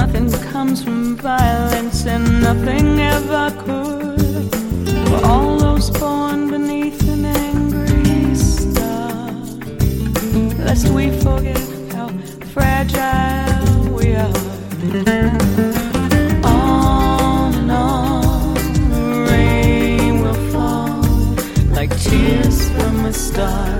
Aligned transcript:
Nothing 0.00 0.30
comes 0.52 0.84
from 0.84 1.16
violence, 1.16 2.06
and 2.06 2.40
nothing 2.40 3.00
ever 3.00 3.50
could. 3.64 4.48
For 5.08 5.26
all 5.26 5.58
those 5.58 5.90
born 5.90 6.48
beneath 6.50 7.00
an 7.08 7.24
angry 7.24 8.34
star, 8.34 9.32
lest 10.66 10.88
we 10.90 11.10
forget 11.20 11.64
how 11.92 12.08
fragile 12.54 13.92
we 13.96 14.14
are. 14.14 14.48
tears 22.04 22.70
from 22.70 23.04
a 23.06 23.12
star. 23.12 23.77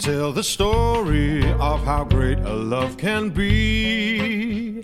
Tell 0.00 0.32
the 0.32 0.42
story 0.42 1.44
of 1.52 1.84
how 1.84 2.04
great 2.04 2.38
a 2.38 2.54
love 2.54 2.96
can 2.96 3.28
be. 3.28 4.80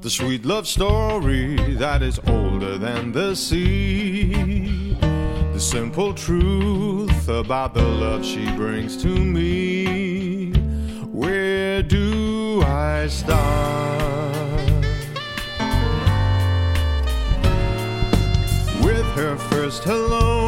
The 0.00 0.08
sweet 0.08 0.46
love 0.46 0.66
story 0.66 1.56
that 1.74 2.02
is 2.02 2.18
older 2.26 2.78
than 2.78 3.12
the 3.12 3.34
sea. 3.34 4.96
The 5.52 5.60
simple 5.60 6.14
truth 6.14 7.28
about 7.28 7.74
the 7.74 7.82
love 7.82 8.24
she 8.24 8.46
brings 8.56 8.96
to 9.02 9.08
me. 9.08 10.52
Where 11.12 11.82
do 11.82 12.62
I 12.62 13.06
start? 13.08 14.64
With 18.82 19.06
her 19.14 19.36
first 19.50 19.84
hello, 19.84 20.43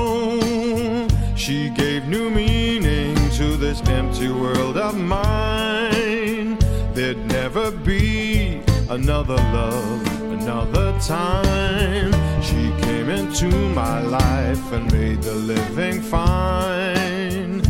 she 1.47 1.71
gave 1.71 2.09
new 2.09 2.29
meaning 2.29 3.15
to 3.31 3.57
this 3.57 3.81
empty 3.83 4.29
world 4.29 4.77
of 4.77 4.99
mine. 4.99 6.59
There'd 6.93 7.25
never 7.27 7.71
be 7.71 8.61
another 8.91 9.37
love, 9.37 10.23
another 10.33 10.99
time. 10.99 12.11
She 12.43 12.73
came 12.85 13.09
into 13.11 13.47
my 13.77 14.01
life 14.01 14.73
and 14.73 14.91
made 14.91 15.23
the 15.23 15.35
living 15.35 16.03
fine. 16.03 17.63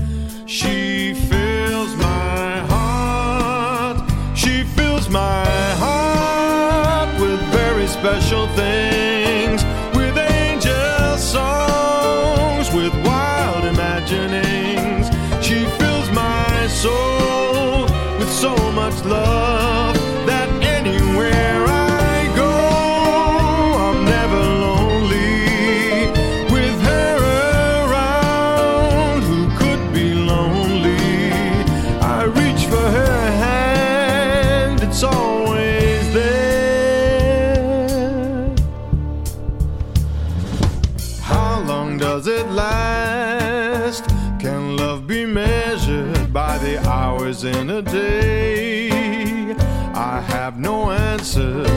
She 0.46 1.12
fills 1.12 1.94
my 1.96 2.60
heart, 2.72 4.10
she 4.34 4.64
fills 4.64 5.10
my 5.10 5.44
heart 5.84 7.20
with 7.20 7.40
very 7.52 7.86
special 7.88 8.46
things, 8.56 9.25
love 19.08 19.65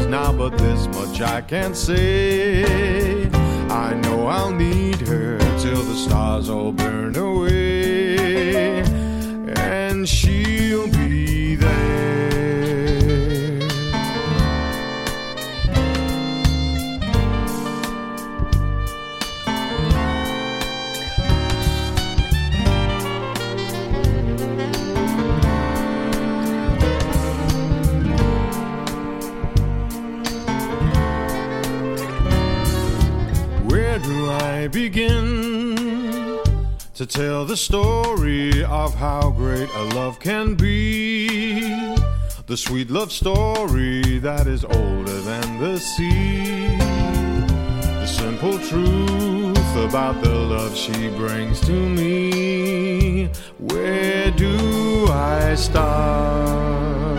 now, 0.10 0.34
but 0.34 0.58
this 0.58 0.88
much 0.88 1.22
I 1.22 1.42
can 1.42 1.76
say. 1.76 3.28
I 3.70 3.94
know 3.94 4.26
I'll 4.28 4.52
need 4.52 5.02
her 5.02 5.38
till 5.60 5.84
the 5.84 5.96
stars 5.96 6.50
all 6.50 6.72
burn 6.72 7.16
away, 7.16 8.82
and 9.56 10.10
she'll 10.10 10.88
to 37.00 37.06
tell 37.06 37.46
the 37.46 37.56
story 37.56 38.62
of 38.66 38.94
how 38.94 39.30
great 39.30 39.70
a 39.70 39.84
love 39.96 40.20
can 40.20 40.54
be? 40.54 41.96
The 42.46 42.58
sweet 42.58 42.90
love 42.90 43.14
story 43.14 44.20
that 44.20 44.48
is 44.48 44.66
older 44.66 45.22
than 45.22 45.62
the 45.62 45.78
sea. 45.78 46.76
The 48.02 48.06
simple 48.06 48.60
truth 48.60 49.76
about 49.78 50.22
the 50.22 50.36
love 50.36 50.76
she 50.76 51.08
brings 51.16 51.62
to 51.62 51.72
me. 51.72 53.28
Where 53.60 54.32
do 54.32 55.08
I 55.08 55.56
start? 55.56 57.19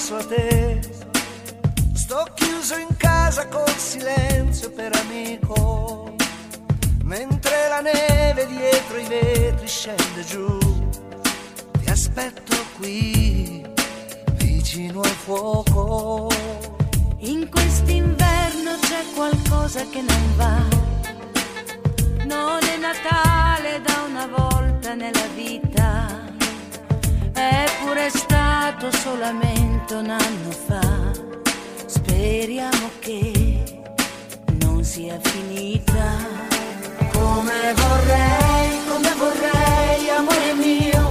Penso 0.00 0.16
a 0.16 0.24
te. 0.24 0.80
Sto 1.92 2.26
chiuso 2.34 2.76
in 2.76 2.96
casa 2.96 3.46
col 3.48 3.68
silenzio 3.76 4.70
per 4.70 4.92
amico, 4.96 6.14
mentre 7.04 7.68
la 7.68 7.80
neve 7.80 8.46
dietro 8.46 8.98
i 8.98 9.06
vetri 9.06 9.66
scende 9.66 10.24
giù. 10.24 10.58
Ti 11.82 11.90
aspetto 11.90 12.56
qui, 12.78 13.62
vicino 14.36 15.00
al 15.00 15.16
fuoco. 15.24 16.28
In 17.18 17.48
quest'inverno 17.50 18.78
c'è 18.80 19.04
qualcosa 19.14 19.84
che 19.90 20.00
non 20.00 20.36
va. 20.36 20.78
Non 22.24 22.62
è 22.62 22.76
Natale 22.78 23.80
da 23.82 24.04
una 24.08 24.26
volta 24.26 24.94
nella 24.94 25.26
vita 25.34 26.28
è 27.40 27.64
pure 27.82 28.10
stato 28.60 28.90
solamente 28.94 29.94
un 29.94 30.10
anno 30.10 30.50
fa. 30.50 30.86
Speriamo 31.86 32.90
che 32.98 33.32
non 34.60 34.84
sia 34.84 35.18
finita. 35.22 36.08
Come 37.10 37.72
vorrei, 37.74 38.68
come 38.86 39.12
vorrei, 39.16 40.10
amore 40.10 40.52
mio. 40.52 41.02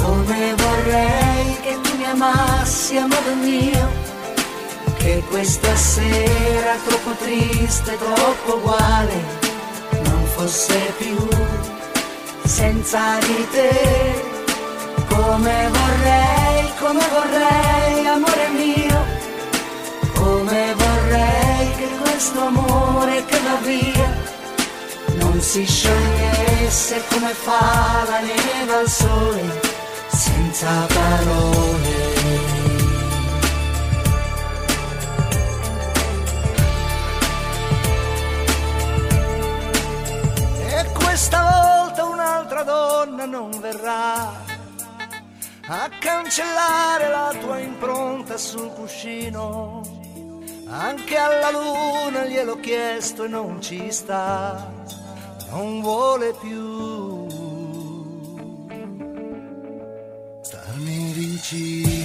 Come 0.00 0.54
vorrei 0.54 1.56
che 1.60 1.76
tu 1.82 1.96
mi 1.96 2.04
amassi, 2.04 2.96
amore 2.98 3.34
mio. 3.34 3.88
Che 4.96 5.24
questa 5.30 5.74
sera 5.74 6.76
troppo 6.86 7.10
triste, 7.20 7.98
troppo 7.98 8.58
uguale, 8.58 9.22
non 10.04 10.24
fosse 10.36 10.94
più 10.98 11.16
senza 12.44 13.18
di 13.26 13.46
te 13.50 14.27
come 15.22 15.68
vorrei, 15.68 16.72
come 16.78 17.04
vorrei, 17.10 18.06
amore 18.06 18.48
mio, 18.50 19.04
come 20.14 20.74
vorrei 20.74 21.74
che 21.76 21.88
questo 22.00 22.40
amore 22.40 23.24
che 23.24 23.38
va 23.40 23.56
via 23.64 24.16
non 25.16 25.40
si 25.40 25.66
sciogliesse 25.66 27.02
come 27.10 27.32
fa 27.34 28.04
la 28.06 28.20
neve 28.20 28.74
al 28.74 28.88
sole, 28.88 29.60
senza 30.12 30.86
parole. 30.86 32.06
E 40.68 40.86
questa 40.92 41.40
volta 41.42 42.04
un'altra 42.04 42.62
donna 42.62 43.24
non 43.26 43.50
verrà 43.60 44.47
a 45.70 45.90
cancellare 45.98 47.08
la 47.08 47.36
tua 47.38 47.58
impronta 47.58 48.38
sul 48.38 48.72
cuscino. 48.72 49.82
Anche 50.66 51.16
alla 51.16 51.50
luna 51.50 52.24
gliel'ho 52.24 52.58
chiesto 52.60 53.24
e 53.24 53.28
non 53.28 53.60
ci 53.60 53.90
sta, 53.90 54.72
non 55.50 55.82
vuole 55.82 56.34
più 56.40 57.26
starmi 60.40 61.12
vicino. 61.12 61.97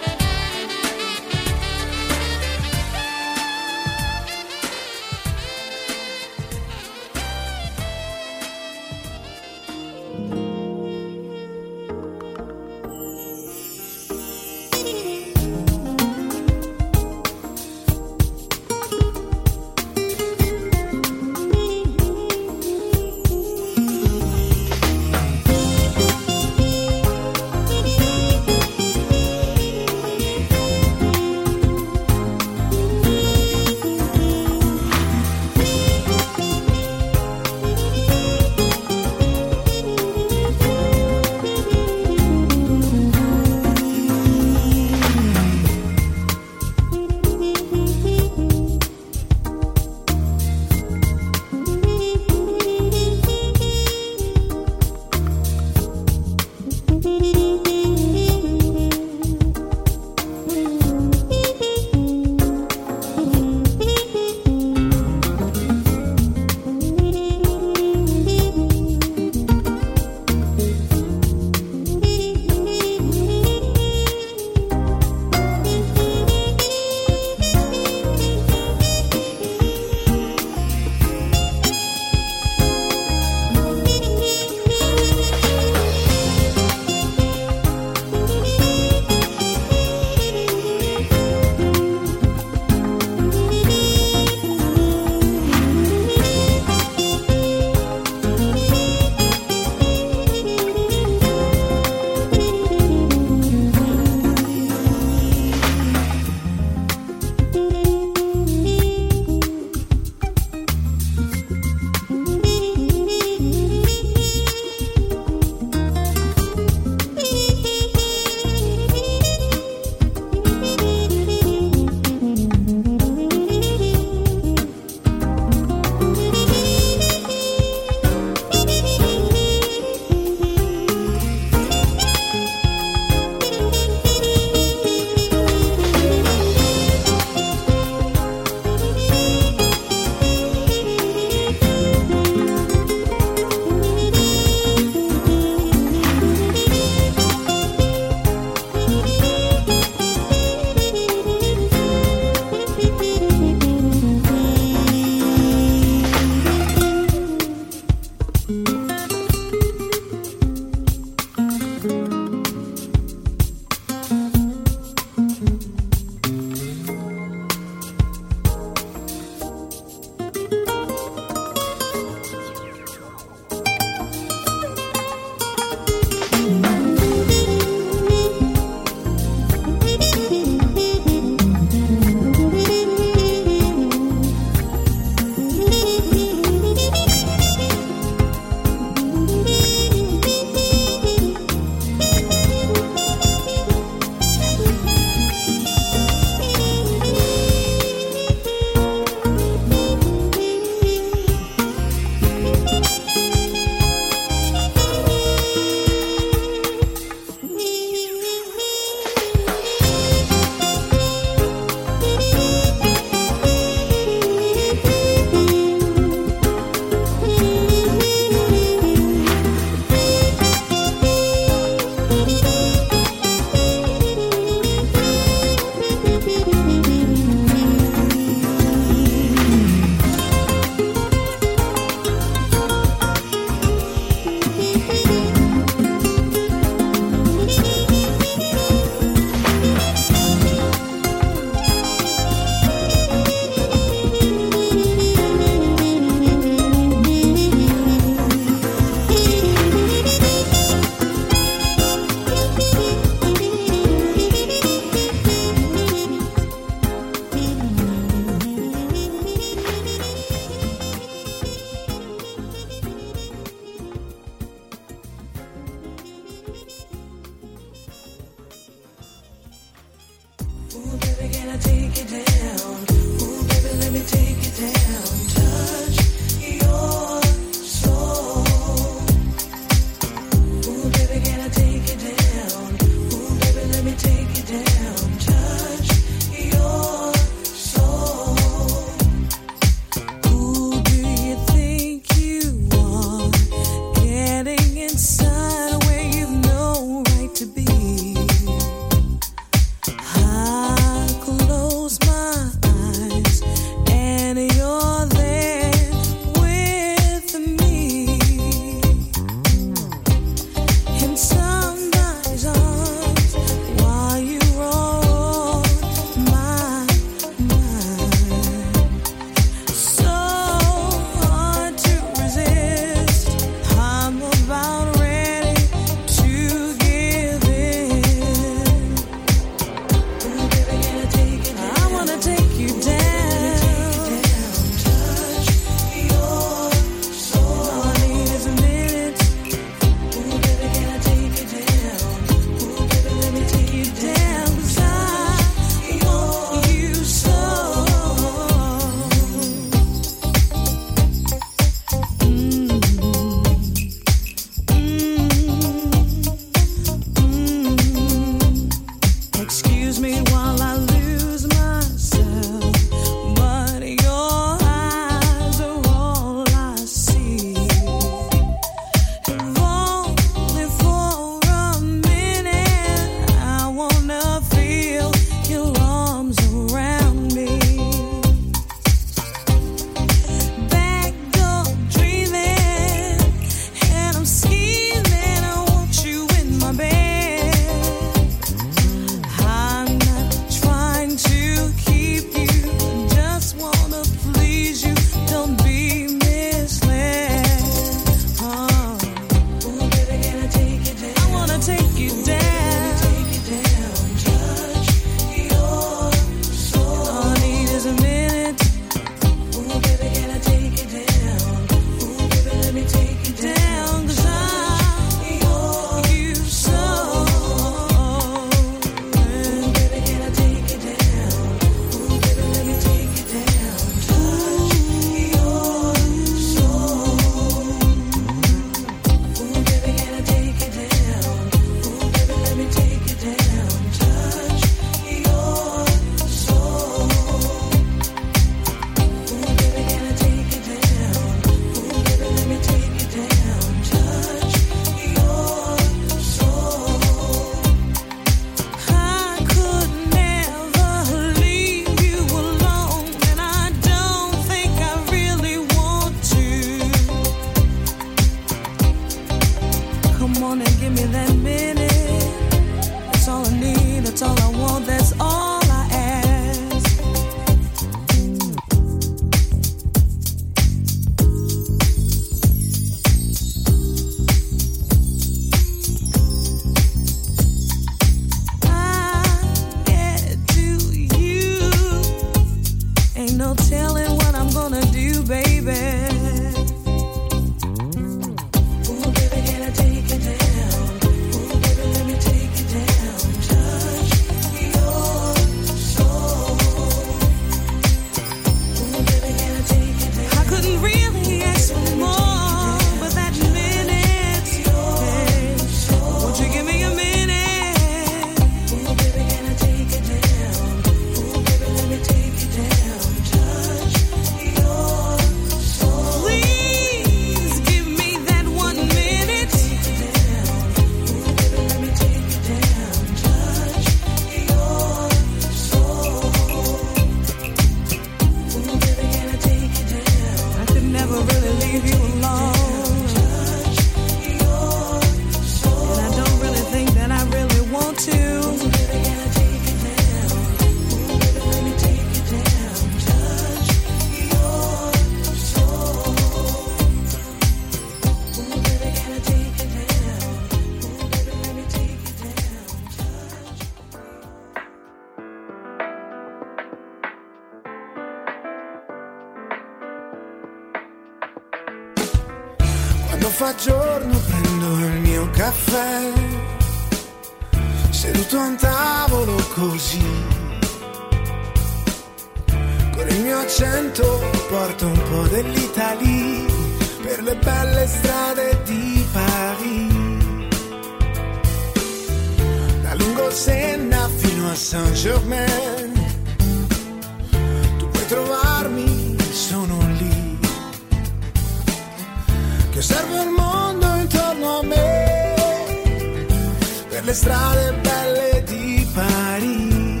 Le 597.06 597.12
strade 597.12 597.74
belle 597.82 598.44
di 598.46 598.86
Paris. 598.94 600.00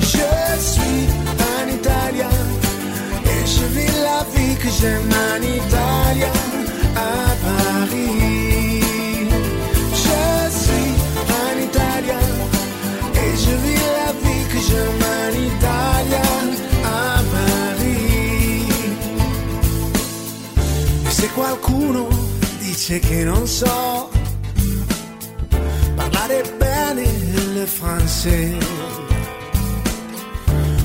Je 0.00 0.60
suis 0.70 1.08
un 1.56 1.68
Italien 1.68 2.36
et 3.24 3.46
je 3.46 3.64
vis 3.74 3.96
la 4.08 4.20
vie 4.34 4.56
que 4.56 4.68
j'aime 4.78 5.12
en 5.30 5.40
Italia, 5.42 6.32
à 6.96 7.26
Paris. 7.46 8.80
Je 10.04 10.24
suis 10.62 10.92
un 11.44 11.54
Italien 11.68 12.26
et 13.22 13.32
je 13.44 13.54
vis 13.64 13.84
la 13.98 14.10
vie 14.22 14.44
que 14.52 14.60
j'aime 14.66 15.02
en 15.16 15.30
Italia, 15.50 16.26
à 16.84 17.22
Paris. 17.34 18.68
Se 21.10 21.26
qualcuno 21.34 22.08
dice 22.60 22.98
che 22.98 23.24
non 23.24 23.46
so 23.46 23.93
francese 27.66 28.58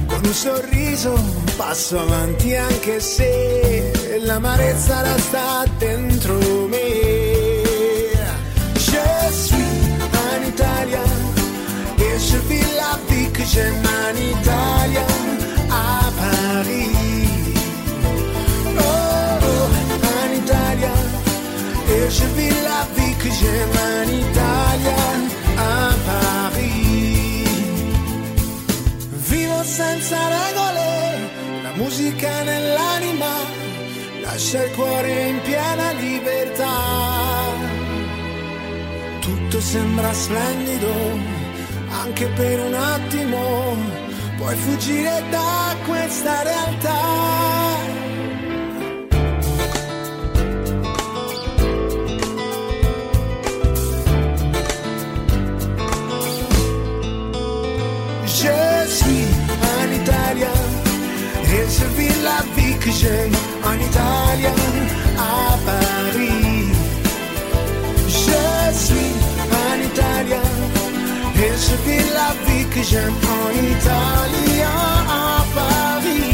con 0.05 0.21
un 0.23 0.33
sorriso 0.33 1.13
passo 1.57 1.99
avanti 1.99 2.55
anche 2.55 2.99
se 2.99 4.19
l'amarezza 4.23 5.01
resta 5.01 5.65
dentro 5.77 6.33
me. 6.67 7.59
Je 8.75 9.31
suis 9.31 9.77
un 10.25 10.47
Italien 10.47 11.11
et 11.97 12.19
je 12.19 12.37
vis 12.47 12.67
la 12.75 12.97
vie 13.07 13.29
que 13.31 13.43
j'aime 13.43 13.83
en 13.85 14.15
Italia, 14.15 15.05
à 15.69 16.11
Paris. 16.19 16.91
Oh, 18.77 19.45
oh, 19.49 19.65
un 20.23 20.33
Italien 20.41 20.99
et 21.93 22.09
je 22.09 22.25
vis 22.35 22.57
la 22.69 22.81
vie 22.95 23.15
que 23.21 23.29
j'aime 23.39 23.77
en 23.91 24.03
Italia, 24.03 24.58
senza 30.09 30.27
regole, 30.27 31.61
la 31.61 31.71
musica 31.75 32.41
nell'anima, 32.41 33.31
lascia 34.21 34.63
il 34.63 34.71
cuore 34.71 35.27
in 35.27 35.41
piena 35.41 35.91
libertà. 35.91 36.77
Tutto 39.19 39.61
sembra 39.61 40.11
splendido, 40.11 40.93
anche 41.89 42.25
per 42.29 42.59
un 42.59 42.73
attimo, 42.73 43.75
puoi 44.37 44.55
fuggire 44.55 45.23
da 45.29 45.75
questa 45.85 46.41
realtà. 46.41 48.08
Que 62.89 62.95
j'aime 62.95 63.31
en 63.63 63.73
Italie, 63.73 64.47
à 65.17 65.57
Paris. 65.65 66.71
Je 68.07 68.41
suis 68.83 69.13
un 69.63 69.77
Italien 69.89 70.49
et 71.35 71.53
je 71.65 71.75
vis 71.85 72.05
la 72.19 72.29
vie 72.45 72.65
que 72.73 72.81
j'aime 72.83 73.13
en 73.37 73.49
Italie, 73.51 74.61
à 74.63 75.45
Paris. 75.55 76.28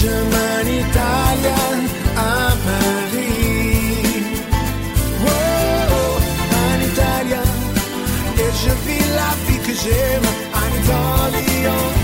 German 0.00 0.66
Italian 0.66 1.78
a 2.16 2.56
Paris. 2.64 4.24
Oh, 5.28 6.16
an 6.62 6.80
Italian, 6.90 7.50
et 8.38 8.52
je 8.62 8.72
vis 8.86 9.06
la 9.20 9.30
vie 9.46 9.60
que 9.66 9.74
j'aime, 9.74 10.28
an 10.54 10.70
Italian. 10.82 11.99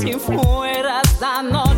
se 0.00 0.18
fueras 0.18 1.22
a 1.22 1.42
nós 1.42 1.69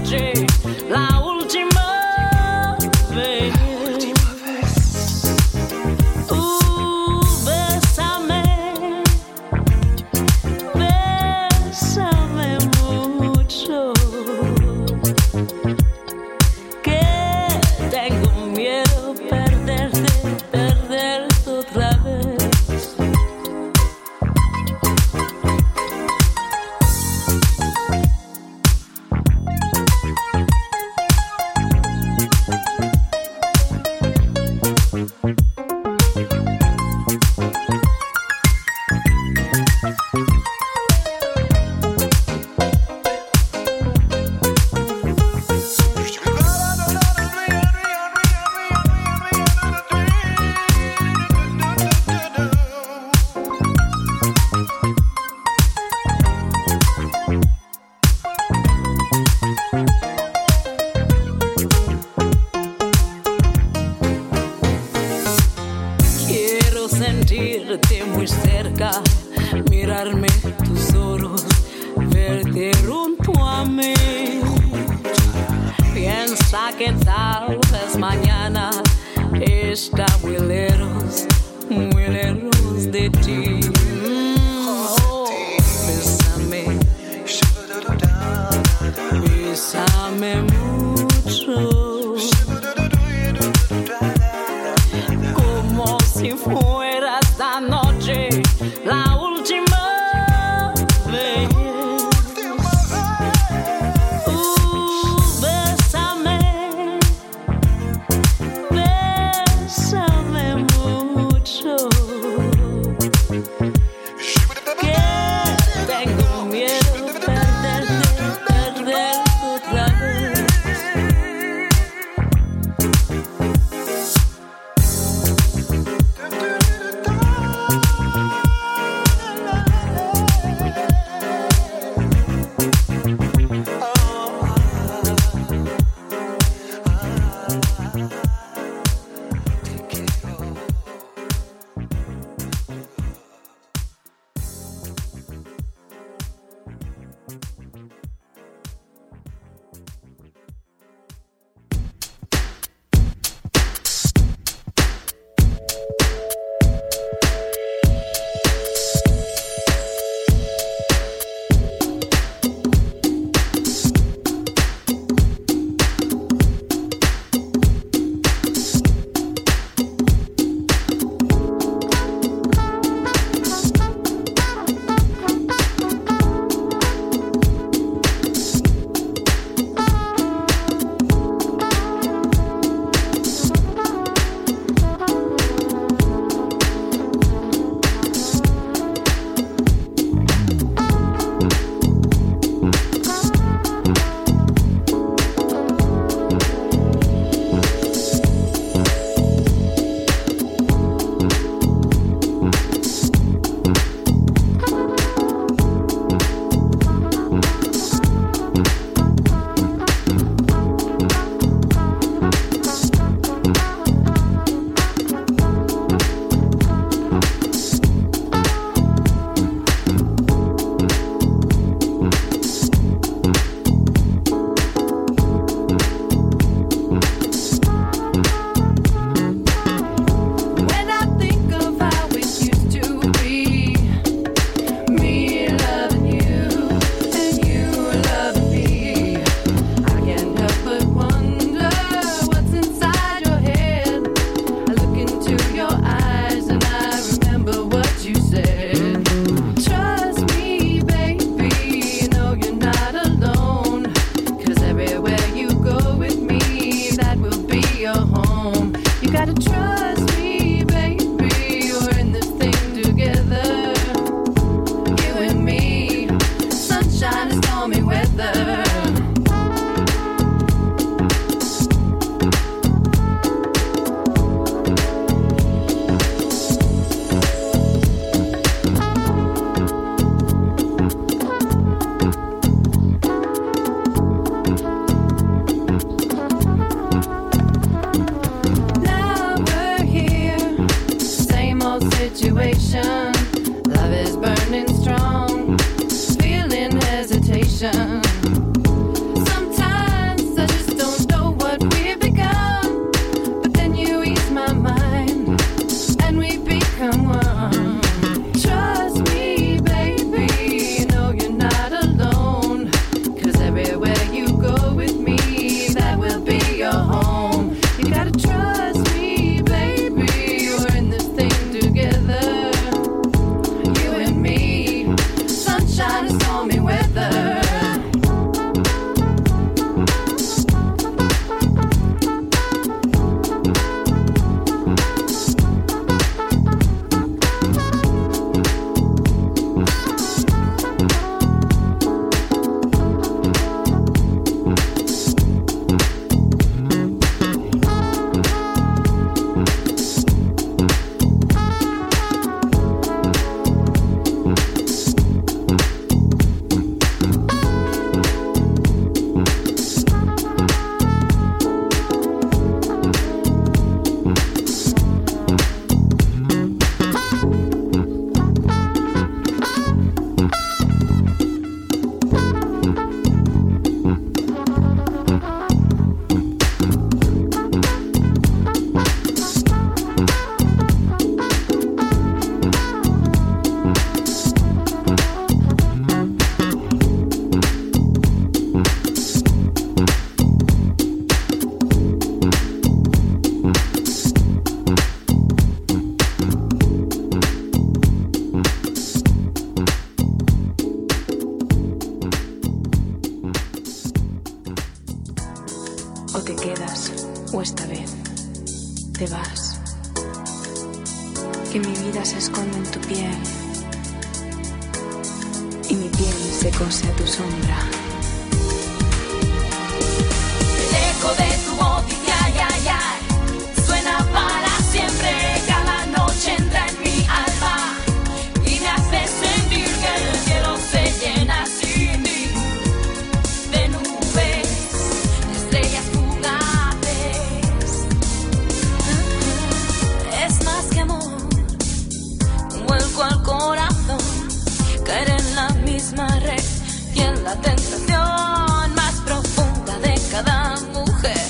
la 447.33 447.41
tentación 447.41 448.75
más 448.75 448.95
profunda 449.07 449.79
de 449.79 449.95
cada 450.11 450.55
mujer, 450.75 451.29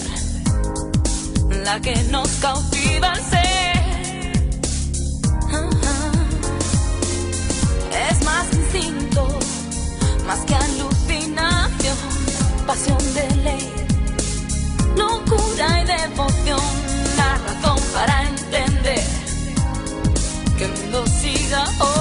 la 1.65 1.81
que 1.81 1.95
nos 2.11 2.29
cautiva 2.41 3.13
al 3.13 3.23
ser. 3.31 4.33
Es 8.11 8.25
más 8.25 8.47
instinto, 8.53 9.29
más 10.27 10.41
que 10.41 10.55
alucinación, 10.57 11.99
pasión 12.67 13.15
de 13.15 13.37
ley, 13.37 13.73
locura 14.97 15.83
y 15.83 15.85
devoción, 15.85 16.61
la 17.17 17.39
razón 17.47 17.79
para 17.95 18.23
entender 18.29 19.05
que 20.59 20.65
el 20.65 20.73
mundo 20.73 21.05
siga 21.21 21.65
hoy. 21.79 21.92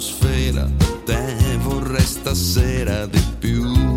atmosfera, 0.00 0.66
devo 1.04 1.94
esta 1.94 2.34
sera 2.34 3.04
di 3.04 3.22
più. 3.38 3.89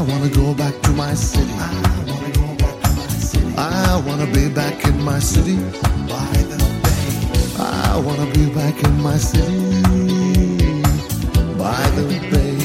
I 0.00 0.02
wanna 0.02 0.30
go 0.30 0.54
back 0.54 0.80
to 0.80 0.90
my 0.92 1.12
city. 1.12 1.52
I 1.58 1.68
wanna 2.06 2.30
go 2.32 2.56
back 2.56 2.80
to 2.80 2.90
my 2.96 3.06
city. 3.06 3.54
I 3.58 4.02
wanna 4.06 4.26
be 4.32 4.48
back 4.48 4.82
in 4.86 4.98
my 5.04 5.18
city. 5.18 5.56
By 6.08 6.32
the 6.48 6.56
bay. 6.82 7.58
I 7.58 8.00
wanna 8.02 8.24
be 8.32 8.46
back 8.48 8.82
in 8.82 9.02
my 9.02 9.18
city. 9.18 9.82
By 11.58 11.84
the 11.96 12.04
bay. 12.32 12.56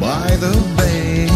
By 0.00 0.34
the 0.34 0.52
bay. 0.76 1.33